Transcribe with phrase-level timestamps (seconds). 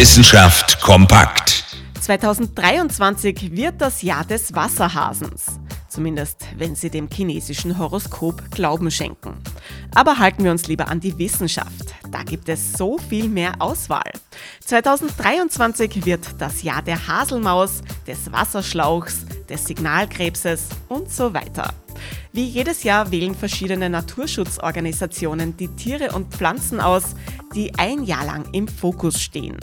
[0.00, 1.62] Wissenschaft kompakt.
[2.00, 5.60] 2023 wird das Jahr des Wasserhasens.
[5.90, 9.34] Zumindest, wenn Sie dem chinesischen Horoskop Glauben schenken.
[9.94, 11.94] Aber halten wir uns lieber an die Wissenschaft.
[12.10, 14.10] Da gibt es so viel mehr Auswahl.
[14.64, 21.74] 2023 wird das Jahr der Haselmaus, des Wasserschlauchs, des Signalkrebses und so weiter.
[22.32, 27.16] Wie jedes Jahr wählen verschiedene Naturschutzorganisationen die Tiere und Pflanzen aus,
[27.56, 29.56] die ein Jahr lang im Fokus stehen.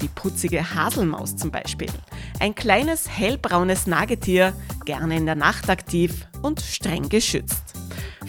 [0.00, 1.90] Die putzige Haselmaus zum Beispiel.
[2.38, 4.52] Ein kleines hellbraunes Nagetier,
[4.84, 7.74] gerne in der Nacht aktiv und streng geschützt.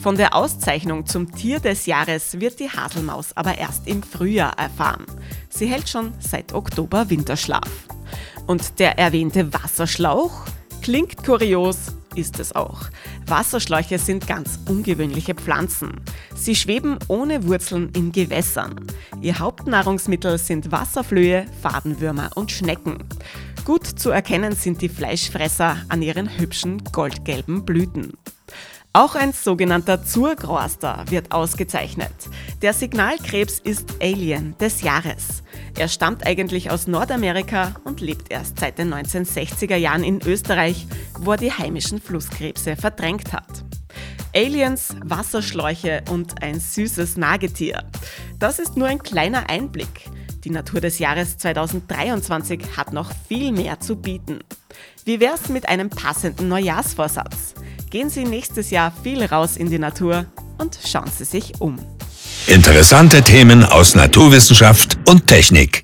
[0.02, 5.06] Von der Auszeichnung zum Tier des Jahres wird die Haselmaus aber erst im Frühjahr erfahren.
[5.50, 7.70] Sie hält schon seit Oktober Winterschlaf.
[8.48, 10.46] Und der erwähnte Wasserschlauch
[10.82, 12.82] klingt kurios, ist es auch.
[13.28, 16.02] Wasserschläuche sind ganz ungewöhnliche Pflanzen.
[16.36, 18.76] Sie schweben ohne Wurzeln in Gewässern.
[19.22, 22.98] Ihr Hauptnahrungsmittel sind Wasserflöhe, Fadenwürmer und Schnecken.
[23.66, 28.14] Gut zu erkennen sind die Fleischfresser an ihren hübschen goldgelben Blüten.
[28.96, 32.14] Auch ein sogenannter Zurgroaster wird ausgezeichnet.
[32.62, 35.42] Der Signalkrebs ist Alien des Jahres.
[35.76, 40.86] Er stammt eigentlich aus Nordamerika und lebt erst seit den 1960er Jahren in Österreich,
[41.20, 43.66] wo er die heimischen Flusskrebse verdrängt hat.
[44.36, 47.84] Aliens, Wasserschläuche und ein süßes Nagetier.
[48.38, 50.12] Das ist nur ein kleiner Einblick.
[50.44, 54.42] Die Natur des Jahres 2023 hat noch viel mehr zu bieten.
[55.04, 57.56] Wie wär's mit einem passenden Neujahrsvorsatz?
[57.94, 60.26] Gehen Sie nächstes Jahr viel raus in die Natur
[60.58, 61.78] und schauen Sie sich um.
[62.48, 65.83] Interessante Themen aus Naturwissenschaft und Technik.